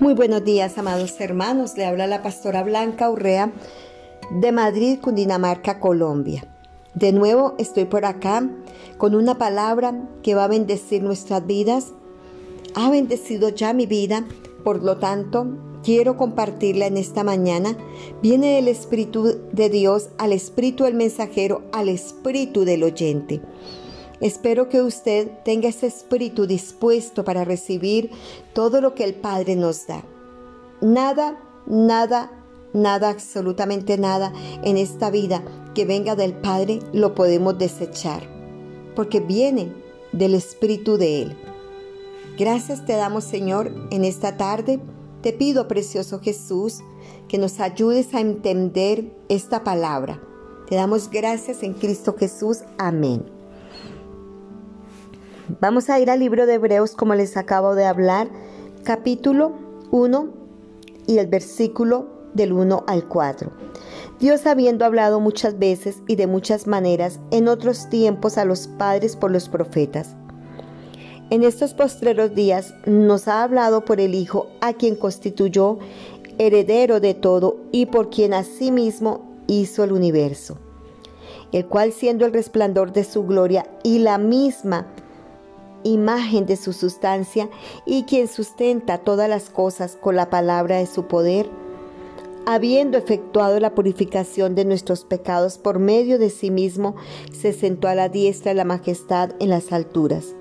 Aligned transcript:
Muy 0.00 0.14
buenos 0.14 0.44
días, 0.44 0.78
amados 0.78 1.20
hermanos. 1.20 1.76
Le 1.76 1.84
habla 1.84 2.06
la 2.06 2.22
pastora 2.22 2.62
Blanca 2.62 3.10
Urrea 3.10 3.52
de 4.30 4.52
Madrid, 4.52 5.00
Cundinamarca, 5.00 5.80
Colombia. 5.80 6.46
De 6.94 7.10
nuevo 7.10 7.56
estoy 7.58 7.84
por 7.84 8.04
acá 8.04 8.48
con 8.96 9.16
una 9.16 9.38
palabra 9.38 10.08
que 10.22 10.36
va 10.36 10.44
a 10.44 10.48
bendecir 10.48 11.02
nuestras 11.02 11.44
vidas. 11.44 11.94
Ha 12.76 12.88
bendecido 12.90 13.48
ya 13.48 13.72
mi 13.72 13.86
vida, 13.86 14.24
por 14.62 14.84
lo 14.84 14.98
tanto, 14.98 15.48
quiero 15.82 16.16
compartirla 16.16 16.86
en 16.86 16.96
esta 16.96 17.24
mañana. 17.24 17.76
Viene 18.22 18.54
del 18.54 18.68
Espíritu 18.68 19.34
de 19.50 19.68
Dios 19.68 20.10
al 20.16 20.32
Espíritu 20.32 20.84
del 20.84 20.94
mensajero, 20.94 21.62
al 21.72 21.88
Espíritu 21.88 22.64
del 22.64 22.84
oyente. 22.84 23.40
Espero 24.20 24.68
que 24.68 24.82
usted 24.82 25.30
tenga 25.44 25.68
ese 25.68 25.86
espíritu 25.86 26.46
dispuesto 26.46 27.24
para 27.24 27.44
recibir 27.44 28.10
todo 28.52 28.80
lo 28.80 28.94
que 28.94 29.04
el 29.04 29.14
Padre 29.14 29.54
nos 29.54 29.86
da. 29.86 30.02
Nada, 30.80 31.38
nada, 31.66 32.32
nada, 32.72 33.10
absolutamente 33.10 33.96
nada 33.96 34.32
en 34.64 34.76
esta 34.76 35.10
vida 35.10 35.42
que 35.74 35.84
venga 35.84 36.16
del 36.16 36.34
Padre 36.34 36.80
lo 36.92 37.14
podemos 37.14 37.56
desechar, 37.58 38.22
porque 38.96 39.20
viene 39.20 39.72
del 40.12 40.34
Espíritu 40.34 40.96
de 40.96 41.22
Él. 41.22 41.36
Gracias 42.36 42.84
te 42.86 42.94
damos 42.94 43.24
Señor 43.24 43.72
en 43.90 44.04
esta 44.04 44.36
tarde. 44.36 44.80
Te 45.22 45.32
pido, 45.32 45.68
precioso 45.68 46.20
Jesús, 46.20 46.78
que 47.28 47.38
nos 47.38 47.60
ayudes 47.60 48.14
a 48.14 48.20
entender 48.20 49.12
esta 49.28 49.64
palabra. 49.64 50.20
Te 50.68 50.76
damos 50.76 51.10
gracias 51.10 51.62
en 51.62 51.74
Cristo 51.74 52.14
Jesús. 52.16 52.60
Amén. 52.78 53.37
Vamos 55.60 55.88
a 55.88 55.98
ir 55.98 56.10
al 56.10 56.20
libro 56.20 56.44
de 56.44 56.54
Hebreos 56.54 56.94
como 56.94 57.14
les 57.14 57.38
acabo 57.38 57.74
de 57.74 57.86
hablar, 57.86 58.28
capítulo 58.84 59.52
1 59.92 60.28
y 61.06 61.16
el 61.16 61.26
versículo 61.26 62.06
del 62.34 62.52
1 62.52 62.84
al 62.86 63.08
4. 63.08 63.50
Dios 64.20 64.46
habiendo 64.46 64.84
hablado 64.84 65.20
muchas 65.20 65.58
veces 65.58 66.02
y 66.06 66.16
de 66.16 66.26
muchas 66.26 66.66
maneras 66.66 67.18
en 67.30 67.48
otros 67.48 67.88
tiempos 67.88 68.36
a 68.36 68.44
los 68.44 68.68
padres 68.68 69.16
por 69.16 69.30
los 69.30 69.48
profetas. 69.48 70.16
En 71.30 71.42
estos 71.42 71.72
postreros 71.72 72.34
días 72.34 72.74
nos 72.84 73.26
ha 73.26 73.42
hablado 73.42 73.86
por 73.86 74.00
el 74.00 74.14
Hijo 74.14 74.48
a 74.60 74.74
quien 74.74 74.96
constituyó 74.96 75.78
heredero 76.36 77.00
de 77.00 77.14
todo 77.14 77.56
y 77.72 77.86
por 77.86 78.10
quien 78.10 78.34
asimismo 78.34 79.40
hizo 79.46 79.82
el 79.82 79.92
universo, 79.92 80.58
el 81.52 81.64
cual 81.64 81.92
siendo 81.92 82.26
el 82.26 82.34
resplandor 82.34 82.92
de 82.92 83.04
su 83.04 83.24
gloria 83.24 83.66
y 83.82 84.00
la 84.00 84.18
misma 84.18 84.88
imagen 85.84 86.46
de 86.46 86.56
su 86.56 86.72
sustancia 86.72 87.48
y 87.86 88.04
quien 88.04 88.28
sustenta 88.28 88.98
todas 88.98 89.28
las 89.28 89.50
cosas 89.50 89.96
con 90.00 90.16
la 90.16 90.30
palabra 90.30 90.76
de 90.76 90.86
su 90.86 91.06
poder, 91.06 91.48
habiendo 92.46 92.96
efectuado 92.96 93.60
la 93.60 93.74
purificación 93.74 94.54
de 94.54 94.64
nuestros 94.64 95.04
pecados 95.04 95.58
por 95.58 95.78
medio 95.78 96.18
de 96.18 96.30
sí 96.30 96.50
mismo, 96.50 96.96
se 97.32 97.52
sentó 97.52 97.88
a 97.88 97.94
la 97.94 98.08
diestra 98.08 98.50
de 98.50 98.56
la 98.56 98.64
majestad 98.64 99.32
en 99.38 99.50
las 99.50 99.72
alturas. 99.72 100.34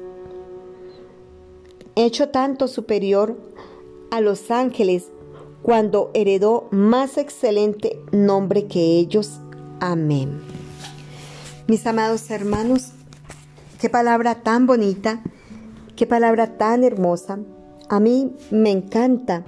Hecho 1.96 2.30
tanto 2.30 2.68
superior 2.68 3.36
a 4.12 4.22
los 4.22 4.52
ángeles, 4.52 5.12
cuando 5.64 6.12
heredó 6.14 6.68
más 6.72 7.18
excelente 7.18 8.00
nombre 8.12 8.68
que 8.68 8.98
ellos. 8.98 9.40
Amén. 9.80 10.42
Mis 11.68 11.86
amados 11.86 12.30
hermanos, 12.32 12.92
Qué 13.80 13.92
palabra 13.92 14.42
tan 14.42 14.66
bonita, 14.66 15.22
qué 15.96 16.08
palabra 16.08 16.58
tan 16.58 16.84
hermosa. 16.84 17.38
A 17.90 18.00
mí 18.00 18.34
me 18.50 18.72
encanta 18.72 19.46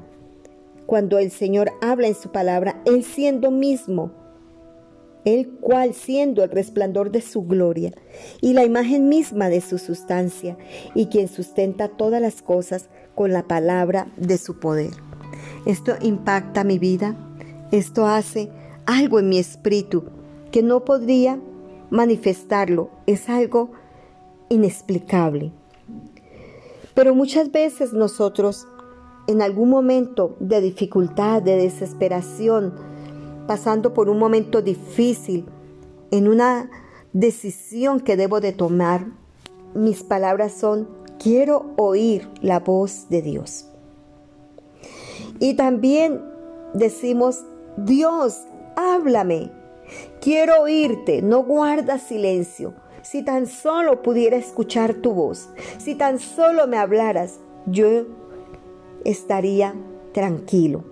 cuando 0.85 1.17
el 1.17 1.31
Señor 1.31 1.71
habla 1.81 2.07
en 2.07 2.13
su 2.13 2.31
palabra, 2.31 2.79
Él 2.85 3.03
siendo 3.03 3.49
mismo, 3.49 4.11
el 5.25 5.49
cual 5.49 5.95
siendo 5.95 6.43
el 6.43 6.51
resplandor 6.51 7.09
de 7.09 7.21
su 7.21 7.41
gloria 7.41 7.91
y 8.39 8.53
la 8.53 8.63
imagen 8.65 9.09
misma 9.09 9.49
de 9.49 9.61
su 9.61 9.79
sustancia, 9.79 10.57
y 10.93 11.07
quien 11.07 11.27
sustenta 11.27 11.87
todas 11.87 12.21
las 12.21 12.43
cosas 12.43 12.89
con 13.15 13.33
la 13.33 13.47
palabra 13.47 14.09
de 14.15 14.37
su 14.37 14.59
poder. 14.59 14.91
Esto 15.65 15.95
impacta 16.01 16.63
mi 16.63 16.77
vida, 16.77 17.15
esto 17.71 18.05
hace 18.05 18.51
algo 18.85 19.17
en 19.17 19.29
mi 19.29 19.39
espíritu 19.39 20.03
que 20.51 20.61
no 20.61 20.85
podría 20.85 21.39
manifestarlo, 21.89 22.91
es 23.07 23.27
algo 23.27 23.71
inexplicable. 24.49 25.51
Pero 26.93 27.15
muchas 27.15 27.51
veces 27.51 27.93
nosotros, 27.93 28.67
en 29.27 29.41
algún 29.41 29.69
momento 29.69 30.35
de 30.39 30.59
dificultad, 30.61 31.41
de 31.41 31.55
desesperación, 31.55 32.73
pasando 33.47 33.93
por 33.93 34.09
un 34.09 34.19
momento 34.19 34.61
difícil, 34.61 35.45
en 36.11 36.27
una 36.27 36.69
decisión 37.13 37.99
que 37.99 38.17
debo 38.17 38.41
de 38.41 38.51
tomar, 38.51 39.07
mis 39.73 40.03
palabras 40.03 40.53
son, 40.53 40.89
quiero 41.19 41.73
oír 41.77 42.27
la 42.41 42.59
voz 42.59 43.07
de 43.09 43.21
Dios. 43.21 43.67
Y 45.39 45.53
también 45.53 46.21
decimos, 46.73 47.45
Dios, 47.77 48.45
háblame, 48.75 49.51
quiero 50.21 50.61
oírte, 50.63 51.21
no 51.21 51.43
guarda 51.43 51.97
silencio. 51.97 52.73
Si 53.03 53.23
tan 53.23 53.47
solo 53.47 54.01
pudiera 54.01 54.37
escuchar 54.37 54.95
tu 54.95 55.13
voz, 55.13 55.49
si 55.77 55.95
tan 55.95 56.19
solo 56.19 56.67
me 56.67 56.77
hablaras, 56.77 57.39
yo 57.65 58.05
estaría 59.05 59.73
tranquilo. 60.13 60.83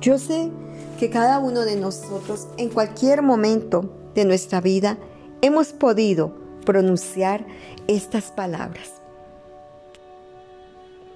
Yo 0.00 0.18
sé 0.18 0.50
que 0.98 1.10
cada 1.10 1.38
uno 1.38 1.60
de 1.62 1.76
nosotros 1.76 2.48
en 2.56 2.68
cualquier 2.68 3.22
momento 3.22 3.90
de 4.14 4.24
nuestra 4.24 4.60
vida 4.60 4.98
hemos 5.40 5.72
podido 5.72 6.34
pronunciar 6.64 7.46
estas 7.88 8.30
palabras. 8.30 9.02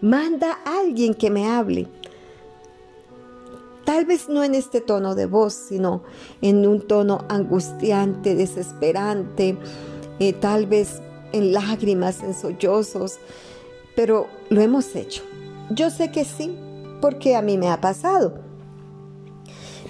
Manda 0.00 0.58
a 0.64 0.80
alguien 0.80 1.14
que 1.14 1.30
me 1.30 1.48
hable. 1.48 1.88
Tal 3.86 4.04
vez 4.04 4.28
no 4.28 4.42
en 4.42 4.56
este 4.56 4.80
tono 4.80 5.14
de 5.14 5.26
voz, 5.26 5.54
sino 5.54 6.02
en 6.42 6.66
un 6.66 6.80
tono 6.80 7.24
angustiante, 7.28 8.34
desesperante, 8.34 9.56
eh, 10.18 10.32
tal 10.32 10.66
vez 10.66 11.00
en 11.32 11.52
lágrimas, 11.52 12.20
en 12.24 12.34
sollozos, 12.34 13.20
pero 13.94 14.26
lo 14.50 14.60
hemos 14.60 14.96
hecho. 14.96 15.22
Yo 15.70 15.90
sé 15.90 16.10
que 16.10 16.24
sí, 16.24 16.58
porque 17.00 17.36
a 17.36 17.42
mí 17.42 17.58
me 17.58 17.70
ha 17.70 17.80
pasado. 17.80 18.40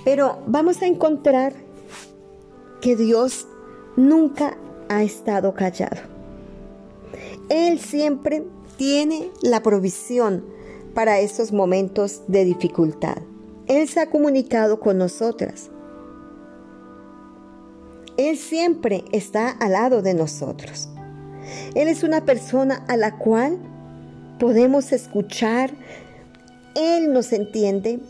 Pero 0.04 0.40
vamos 0.46 0.82
a 0.82 0.86
encontrar 0.86 1.54
que 2.82 2.96
Dios 2.96 3.48
nunca 3.96 4.58
ha 4.90 5.04
estado 5.04 5.54
callado. 5.54 6.02
Él 7.48 7.80
siempre 7.80 8.44
tiene 8.76 9.30
la 9.40 9.62
provisión 9.62 10.44
para 10.92 11.18
esos 11.20 11.50
momentos 11.50 12.20
de 12.28 12.44
dificultad. 12.44 13.16
Él 13.68 13.88
se 13.88 14.00
ha 14.00 14.10
comunicado 14.10 14.80
con 14.80 14.98
nosotras. 14.98 15.70
Él 18.16 18.38
siempre 18.38 19.04
está 19.12 19.50
al 19.50 19.72
lado 19.72 20.02
de 20.02 20.14
nosotros. 20.14 20.88
Él 21.74 21.88
es 21.88 22.02
una 22.02 22.24
persona 22.24 22.84
a 22.88 22.96
la 22.96 23.18
cual 23.18 23.58
podemos 24.38 24.92
escuchar. 24.92 25.70
Él 26.74 27.12
nos 27.12 27.32
entiende 27.32 28.00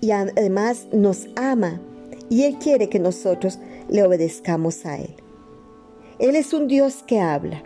y 0.00 0.10
además 0.10 0.86
nos 0.92 1.28
ama. 1.36 1.80
Y 2.28 2.44
Él 2.44 2.58
quiere 2.58 2.88
que 2.88 2.98
nosotros 2.98 3.58
le 3.88 4.02
obedezcamos 4.02 4.84
a 4.86 4.98
Él. 4.98 5.14
Él 6.18 6.36
es 6.36 6.52
un 6.52 6.68
Dios 6.68 7.02
que 7.06 7.20
habla. 7.20 7.62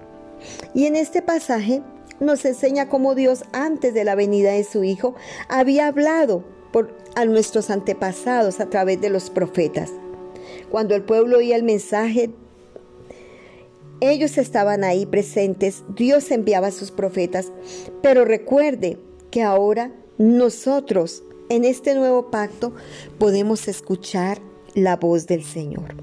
Y 0.74 0.86
en 0.86 0.96
este 0.96 1.22
pasaje 1.22 1.82
nos 2.20 2.44
enseña 2.44 2.88
cómo 2.88 3.14
Dios 3.14 3.44
antes 3.52 3.94
de 3.94 4.04
la 4.04 4.14
venida 4.14 4.52
de 4.52 4.64
su 4.64 4.84
Hijo 4.84 5.14
había 5.48 5.88
hablado 5.88 6.44
por, 6.72 6.96
a 7.18 7.24
nuestros 7.24 7.68
antepasados 7.68 8.60
a 8.60 8.70
través 8.70 9.00
de 9.00 9.10
los 9.10 9.28
profetas. 9.28 9.90
Cuando 10.70 10.94
el 10.94 11.02
pueblo 11.02 11.38
oía 11.38 11.56
el 11.56 11.64
mensaje, 11.64 12.30
ellos 14.00 14.38
estaban 14.38 14.84
ahí 14.84 15.04
presentes, 15.04 15.82
Dios 15.96 16.30
enviaba 16.30 16.68
a 16.68 16.70
sus 16.70 16.92
profetas, 16.92 17.50
pero 18.02 18.24
recuerde 18.24 19.00
que 19.32 19.42
ahora 19.42 19.90
nosotros 20.16 21.24
en 21.48 21.64
este 21.64 21.96
nuevo 21.96 22.30
pacto 22.30 22.72
podemos 23.18 23.66
escuchar 23.66 24.38
la 24.74 24.94
voz 24.94 25.26
del 25.26 25.42
Señor. 25.42 25.96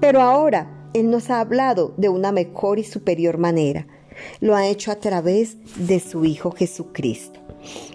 Pero 0.00 0.22
ahora 0.22 0.88
Él 0.94 1.10
nos 1.10 1.28
ha 1.28 1.40
hablado 1.40 1.92
de 1.98 2.08
una 2.08 2.32
mejor 2.32 2.78
y 2.78 2.84
superior 2.84 3.36
manera. 3.36 3.86
Lo 4.40 4.56
ha 4.56 4.66
hecho 4.66 4.90
a 4.92 4.96
través 4.96 5.58
de 5.76 6.00
su 6.00 6.24
Hijo 6.24 6.52
Jesucristo. 6.52 7.41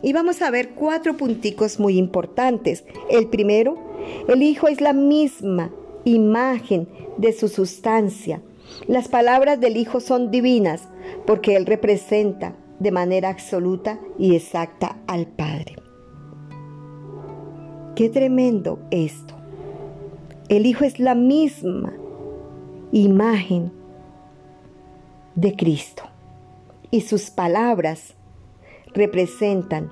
Y 0.02 0.14
vamos 0.14 0.42
a 0.42 0.52
ver 0.52 0.70
cuatro 0.70 1.18
punticos 1.18 1.80
muy 1.80 1.98
importantes. 1.98 2.86
El 3.10 3.28
primero, 3.28 3.78
el 4.28 4.44
Hijo 4.44 4.68
es 4.68 4.82
la 4.82 4.94
misma 4.94 5.72
imagen 6.06 6.88
de 7.18 7.34
su 7.34 7.48
sustancia. 7.48 8.42
Las 8.88 9.08
palabras 9.08 9.60
del 9.60 9.78
Hijo 9.78 10.00
son 10.00 10.32
divinas 10.32 10.88
porque 11.26 11.56
Él 11.56 11.66
representa 11.66 12.56
de 12.80 12.92
manera 12.92 13.30
absoluta 13.30 14.00
y 14.18 14.36
exacta 14.36 14.98
al 15.08 15.28
Padre. 15.28 15.76
Qué 17.96 18.10
tremendo 18.10 18.80
esto. 18.92 19.34
El 20.50 20.66
Hijo 20.66 20.86
es 20.86 21.00
la 21.00 21.16
misma 21.16 21.94
imagen 22.92 23.72
de 25.36 25.56
Cristo 25.56 26.04
y 26.92 27.02
sus 27.02 27.30
palabras 27.30 28.17
representan 28.94 29.92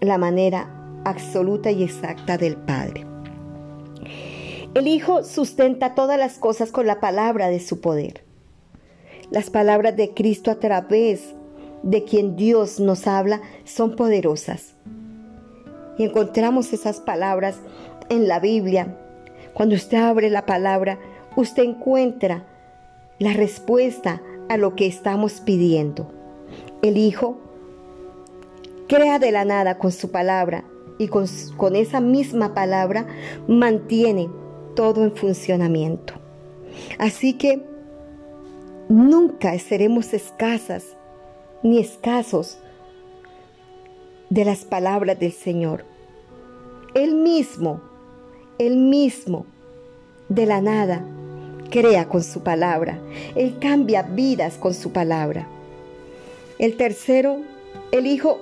la 0.00 0.18
manera 0.18 1.00
absoluta 1.04 1.70
y 1.70 1.82
exacta 1.82 2.36
del 2.38 2.56
Padre. 2.56 3.06
El 4.74 4.88
Hijo 4.88 5.24
sustenta 5.24 5.94
todas 5.94 6.18
las 6.18 6.38
cosas 6.38 6.70
con 6.70 6.86
la 6.86 7.00
palabra 7.00 7.48
de 7.48 7.60
su 7.60 7.80
poder. 7.80 8.24
Las 9.30 9.48
palabras 9.50 9.96
de 9.96 10.12
Cristo 10.12 10.50
a 10.50 10.56
través 10.56 11.34
de 11.82 12.04
quien 12.04 12.36
Dios 12.36 12.78
nos 12.78 13.06
habla 13.06 13.40
son 13.64 13.96
poderosas. 13.96 14.74
Y 15.96 16.04
encontramos 16.04 16.72
esas 16.72 17.00
palabras 17.00 17.58
en 18.10 18.28
la 18.28 18.38
Biblia. 18.38 18.98
Cuando 19.54 19.74
usted 19.74 19.96
abre 19.96 20.28
la 20.28 20.44
palabra, 20.44 20.98
usted 21.36 21.62
encuentra 21.62 22.44
la 23.18 23.32
respuesta 23.32 24.20
a 24.48 24.58
lo 24.58 24.74
que 24.74 24.86
estamos 24.86 25.40
pidiendo. 25.40 26.12
El 26.82 26.96
Hijo 26.96 27.38
crea 28.88 29.18
de 29.18 29.32
la 29.32 29.44
nada 29.44 29.78
con 29.78 29.92
su 29.92 30.10
palabra 30.10 30.64
y 30.98 31.08
con, 31.08 31.26
con, 31.56 31.76
esa 31.76 32.00
misma 32.00 32.54
palabra 32.54 33.06
mantiene 33.48 34.30
todo 34.74 35.04
en 35.04 35.14
funcionamiento. 35.14 36.14
Así 36.98 37.34
que 37.34 37.62
nunca 38.88 39.58
seremos 39.58 40.12
escasas 40.12 40.96
ni 41.62 41.78
escasos 41.78 42.58
de 44.30 44.44
las 44.44 44.64
palabras 44.64 45.18
del 45.18 45.32
Señor. 45.32 45.84
Él 46.94 47.14
mismo, 47.14 47.80
Él 48.58 48.76
mismo, 48.76 49.46
de 50.28 50.46
la 50.46 50.60
nada, 50.60 51.04
crea 51.70 52.08
con 52.08 52.22
su 52.22 52.42
palabra. 52.42 53.00
Él 53.34 53.58
cambia 53.60 54.02
vidas 54.02 54.56
con 54.56 54.74
su 54.74 54.92
palabra. 54.92 55.48
El 56.58 56.76
tercero, 56.76 57.42
el 57.92 58.06
Hijo 58.06 58.40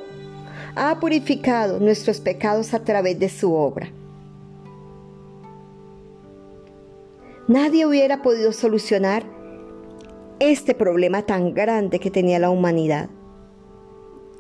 ha 0.77 1.01
purificado 1.01 1.81
nuestros 1.81 2.21
pecados 2.21 2.73
a 2.75 2.85
través 2.85 3.19
de 3.19 3.29
su 3.29 3.53
obra. 3.53 3.91
Nadie 7.49 7.87
hubiera 7.87 8.23
podido 8.23 8.53
solucionar 8.53 9.25
este 10.39 10.75
problema 10.75 11.23
tan 11.23 11.55
grande 11.55 11.99
que 11.99 12.11
tenía 12.11 12.39
la 12.39 12.51
humanidad, 12.51 13.11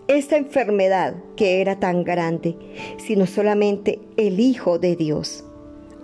esta 0.06 0.36
enfermedad 0.36 1.16
que 1.36 1.60
era 1.60 1.80
tan 1.80 2.04
grande, 2.04 2.56
sino 2.98 3.26
solamente 3.26 4.00
el 4.16 4.38
Hijo 4.40 4.78
de 4.78 4.96
Dios. 4.96 5.44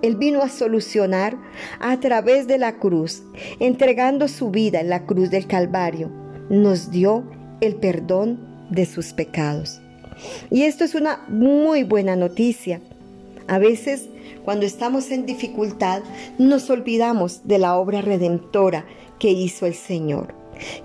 Él 0.02 0.16
vino 0.16 0.42
a 0.42 0.48
solucionar 0.48 1.36
a 1.78 2.00
través 2.00 2.46
de 2.46 2.58
la 2.58 2.78
cruz, 2.78 3.22
entregando 3.60 4.28
su 4.28 4.50
vida 4.50 4.80
en 4.80 4.88
la 4.88 5.06
cruz 5.06 5.30
del 5.30 5.46
Calvario, 5.46 6.10
nos 6.48 6.90
dio 6.90 7.24
el 7.60 7.76
perdón 7.76 8.38
de 8.70 8.86
sus 8.86 9.12
pecados. 9.12 9.80
Y 10.50 10.62
esto 10.62 10.84
es 10.84 10.94
una 10.94 11.24
muy 11.28 11.82
buena 11.82 12.16
noticia. 12.16 12.80
A 13.48 13.58
veces, 13.58 14.08
cuando 14.44 14.66
estamos 14.66 15.10
en 15.10 15.26
dificultad, 15.26 16.02
nos 16.38 16.70
olvidamos 16.70 17.42
de 17.44 17.58
la 17.58 17.76
obra 17.76 18.00
redentora 18.00 18.86
que 19.18 19.30
hizo 19.30 19.66
el 19.66 19.74
Señor. 19.74 20.34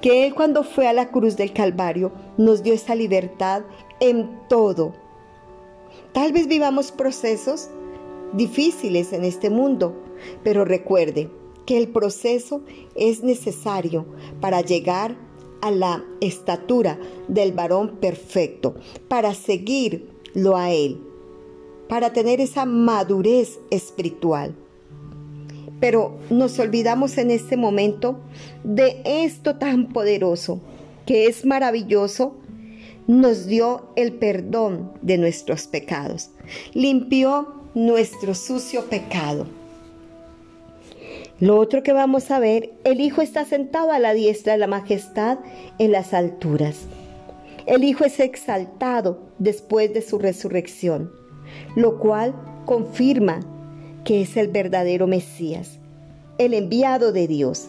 Que 0.01 0.25
Él 0.25 0.33
cuando 0.33 0.63
fue 0.63 0.88
a 0.88 0.94
la 0.94 1.10
cruz 1.10 1.36
del 1.36 1.54
Calvario 1.54 2.12
nos 2.38 2.63
dio 2.63 2.74
esa 2.74 2.95
libertad 2.95 3.63
en 4.00 4.30
todo. 4.48 4.94
Tal 6.13 6.31
vez 6.31 6.48
vivamos 6.48 6.92
procesos 6.92 7.69
difíciles 8.33 9.13
en 9.13 9.25
este 9.25 9.50
mundo, 9.50 10.01
pero 10.44 10.66
recuerde 10.66 11.30
que 11.66 11.78
el 11.78 11.89
proceso 11.89 12.62
es 12.95 13.24
necesario 13.24 14.06
para 14.39 14.62
llegar 14.62 15.18
a 15.66 15.72
la 15.72 16.04
estatura 16.22 17.00
del 17.28 17.52
varón 17.52 17.98
perfecto, 18.00 18.76
para 19.08 19.34
seguirlo 19.34 20.56
a 20.56 20.72
Él, 20.72 21.02
para 21.90 22.14
tener 22.14 22.40
esa 22.40 22.66
madurez 22.66 23.58
espiritual. 23.72 24.54
Pero 25.80 26.20
nos 26.30 26.60
olvidamos 26.60 27.18
en 27.18 27.32
este 27.32 27.58
momento 27.58 28.20
de 28.64 29.02
esto 29.04 29.56
tan 29.56 29.92
poderoso, 29.92 30.62
que 31.08 31.26
es 31.26 31.46
maravilloso, 31.48 32.36
nos 33.08 33.48
dio 33.48 33.88
el 33.96 34.14
perdón 34.14 34.92
de 35.02 35.18
nuestros 35.18 35.66
pecados, 35.66 36.30
limpió 36.76 37.64
nuestro 37.74 38.36
sucio 38.36 38.86
pecado. 38.86 39.48
Lo 41.40 41.60
otro 41.60 41.84
que 41.84 41.92
vamos 41.92 42.32
a 42.32 42.40
ver, 42.40 42.72
el 42.86 43.02
Hijo 43.02 43.22
está 43.22 43.44
sentado 43.44 43.92
a 43.92 44.00
la 44.00 44.14
diestra 44.14 44.54
de 44.54 44.60
la 44.60 44.68
majestad 44.68 45.40
en 45.80 45.92
las 45.92 46.14
alturas. 46.14 46.88
El 47.66 47.84
Hijo 47.84 48.06
es 48.06 48.22
exaltado 48.22 49.20
después 49.38 49.94
de 49.94 50.02
su 50.02 50.18
resurrección, 50.18 51.12
lo 51.76 52.00
cual 52.00 52.34
confirma 52.66 53.42
que 54.06 54.22
es 54.22 54.38
el 54.38 54.48
verdadero 54.48 55.08
Mesías, 55.08 55.80
el 56.38 56.54
enviado 56.54 57.12
de 57.12 57.28
Dios. 57.28 57.68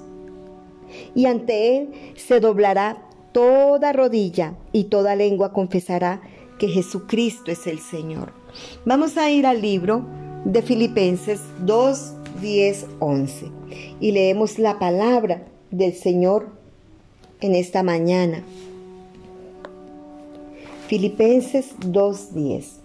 Y 1.16 1.26
ante 1.26 1.76
Él 1.76 1.88
se 2.14 2.38
doblará 2.38 3.02
toda 3.32 3.92
rodilla 3.92 4.54
y 4.72 4.84
toda 4.84 5.16
lengua 5.16 5.52
confesará 5.52 6.20
que 6.58 6.68
Jesucristo 6.68 7.50
es 7.50 7.66
el 7.66 7.80
Señor. 7.80 8.32
Vamos 8.84 9.16
a 9.16 9.28
ir 9.30 9.44
al 9.44 9.60
libro 9.60 10.06
de 10.44 10.62
Filipenses 10.62 11.40
2, 11.64 12.12
10, 12.40 12.86
11 13.00 13.46
y 14.00 14.12
leemos 14.12 14.58
la 14.58 14.78
palabra 14.78 15.42
del 15.70 15.94
Señor 15.94 16.48
en 17.40 17.54
esta 17.54 17.82
mañana. 17.82 18.42
Filipenses 20.86 21.74
2, 21.84 22.34
10. 22.34 22.80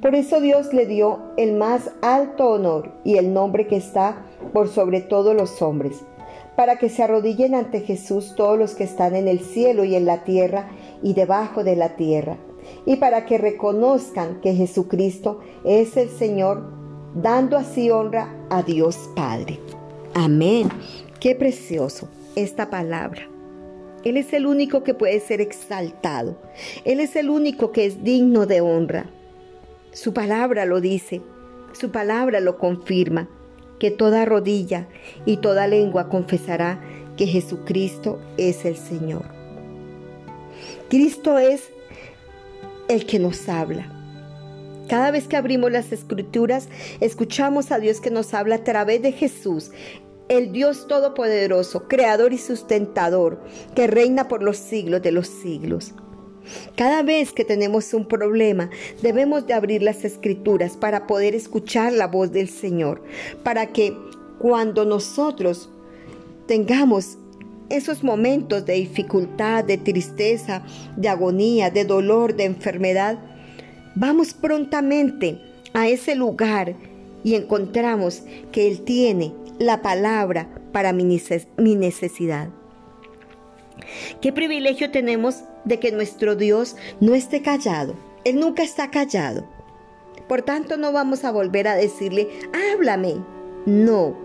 Por 0.00 0.14
eso 0.14 0.40
Dios 0.40 0.72
le 0.72 0.86
dio 0.86 1.18
el 1.36 1.54
más 1.54 1.90
alto 2.02 2.50
honor 2.50 2.92
y 3.04 3.16
el 3.16 3.32
nombre 3.32 3.66
que 3.66 3.76
está 3.76 4.26
por 4.52 4.68
sobre 4.68 5.00
todos 5.00 5.34
los 5.34 5.60
hombres, 5.62 5.98
para 6.56 6.78
que 6.78 6.88
se 6.88 7.02
arrodillen 7.02 7.54
ante 7.54 7.80
Jesús 7.80 8.34
todos 8.36 8.58
los 8.58 8.74
que 8.74 8.84
están 8.84 9.14
en 9.16 9.28
el 9.28 9.40
cielo 9.40 9.84
y 9.84 9.94
en 9.94 10.06
la 10.06 10.24
tierra 10.24 10.70
y 11.02 11.14
debajo 11.14 11.64
de 11.64 11.76
la 11.76 11.96
tierra 11.96 12.36
y 12.86 12.96
para 12.96 13.26
que 13.26 13.38
reconozcan 13.38 14.40
que 14.40 14.54
Jesucristo 14.54 15.40
es 15.64 15.96
el 15.96 16.08
Señor, 16.08 16.83
dando 17.14 17.56
así 17.56 17.90
honra 17.90 18.28
a 18.50 18.62
Dios 18.62 19.10
Padre. 19.14 19.60
Amén. 20.14 20.68
Qué 21.20 21.34
precioso 21.34 22.08
esta 22.36 22.70
palabra. 22.70 23.28
Él 24.04 24.16
es 24.16 24.32
el 24.32 24.46
único 24.46 24.84
que 24.84 24.92
puede 24.92 25.18
ser 25.20 25.40
exaltado. 25.40 26.36
Él 26.84 27.00
es 27.00 27.16
el 27.16 27.30
único 27.30 27.72
que 27.72 27.86
es 27.86 28.04
digno 28.04 28.46
de 28.46 28.60
honra. 28.60 29.06
Su 29.92 30.12
palabra 30.12 30.66
lo 30.66 30.80
dice, 30.80 31.22
su 31.72 31.90
palabra 31.90 32.40
lo 32.40 32.58
confirma, 32.58 33.28
que 33.78 33.90
toda 33.90 34.24
rodilla 34.24 34.88
y 35.24 35.38
toda 35.38 35.66
lengua 35.66 36.08
confesará 36.08 36.80
que 37.16 37.26
Jesucristo 37.26 38.20
es 38.36 38.64
el 38.64 38.76
Señor. 38.76 39.24
Cristo 40.90 41.38
es 41.38 41.70
el 42.88 43.06
que 43.06 43.18
nos 43.18 43.48
habla. 43.48 44.03
Cada 44.94 45.10
vez 45.10 45.26
que 45.26 45.36
abrimos 45.36 45.72
las 45.72 45.90
escrituras, 45.90 46.68
escuchamos 47.00 47.72
a 47.72 47.80
Dios 47.80 48.00
que 48.00 48.12
nos 48.12 48.32
habla 48.32 48.54
a 48.54 48.62
través 48.62 49.02
de 49.02 49.10
Jesús, 49.10 49.72
el 50.28 50.52
Dios 50.52 50.86
Todopoderoso, 50.86 51.88
Creador 51.88 52.32
y 52.32 52.38
Sustentador, 52.38 53.42
que 53.74 53.88
reina 53.88 54.28
por 54.28 54.44
los 54.44 54.56
siglos 54.56 55.02
de 55.02 55.10
los 55.10 55.26
siglos. 55.26 55.94
Cada 56.76 57.02
vez 57.02 57.32
que 57.32 57.44
tenemos 57.44 57.92
un 57.92 58.06
problema, 58.06 58.70
debemos 59.02 59.48
de 59.48 59.54
abrir 59.54 59.82
las 59.82 60.04
escrituras 60.04 60.76
para 60.76 61.08
poder 61.08 61.34
escuchar 61.34 61.92
la 61.92 62.06
voz 62.06 62.30
del 62.30 62.48
Señor, 62.48 63.02
para 63.42 63.72
que 63.72 63.98
cuando 64.38 64.84
nosotros 64.84 65.70
tengamos 66.46 67.18
esos 67.68 68.04
momentos 68.04 68.64
de 68.64 68.74
dificultad, 68.74 69.64
de 69.64 69.76
tristeza, 69.76 70.62
de 70.96 71.08
agonía, 71.08 71.72
de 71.72 71.84
dolor, 71.84 72.36
de 72.36 72.44
enfermedad, 72.44 73.33
vamos 73.94 74.34
prontamente 74.34 75.40
a 75.72 75.88
ese 75.88 76.14
lugar 76.14 76.74
y 77.22 77.34
encontramos 77.34 78.22
que 78.52 78.68
Él 78.68 78.82
tiene 78.82 79.34
la 79.58 79.82
palabra 79.82 80.48
para 80.72 80.92
mi 80.92 81.04
necesidad. 81.76 82.50
Qué 84.20 84.32
privilegio 84.32 84.90
tenemos 84.90 85.44
de 85.64 85.78
que 85.78 85.92
nuestro 85.92 86.36
Dios 86.36 86.76
no 87.00 87.14
esté 87.14 87.42
callado. 87.42 87.94
Él 88.24 88.40
nunca 88.40 88.62
está 88.62 88.90
callado. 88.90 89.48
Por 90.28 90.42
tanto, 90.42 90.76
no 90.76 90.92
vamos 90.92 91.24
a 91.24 91.30
volver 91.30 91.68
a 91.68 91.74
decirle, 91.74 92.28
háblame. 92.72 93.16
No. 93.66 94.16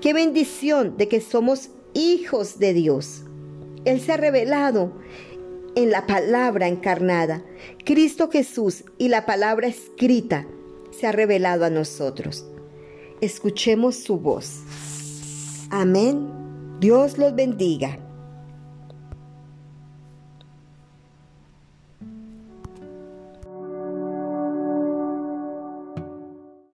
Qué 0.00 0.12
bendición 0.12 0.96
de 0.96 1.08
que 1.08 1.20
somos 1.20 1.70
hijos 1.94 2.58
de 2.58 2.72
Dios. 2.72 3.24
Él 3.84 4.00
se 4.00 4.12
ha 4.12 4.16
revelado 4.16 4.92
en 5.78 5.92
la 5.92 6.06
palabra 6.06 6.66
encarnada. 6.66 7.44
Cristo 7.84 8.28
Jesús 8.30 8.82
y 8.98 9.08
la 9.08 9.26
palabra 9.26 9.68
escrita 9.68 10.44
se 10.90 11.06
ha 11.06 11.12
revelado 11.12 11.64
a 11.64 11.70
nosotros. 11.70 12.44
Escuchemos 13.20 13.94
su 13.94 14.18
voz. 14.18 14.56
Amén. 15.70 16.28
Dios 16.80 17.16
los 17.16 17.32
bendiga. 17.36 18.07